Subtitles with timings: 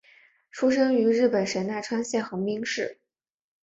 [0.49, 2.97] 出生于日本神奈川县横滨市。